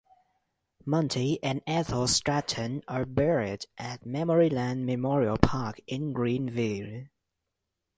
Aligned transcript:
Monty 0.83 1.37
and 1.43 1.61
Ethel 1.67 2.07
Stratton 2.07 2.81
are 2.87 3.05
buried 3.05 3.67
at 3.77 4.03
Memoryland 4.03 4.83
Memorial 4.83 5.37
Park 5.37 5.79
in 5.85 6.11
Greenville. 6.11 7.03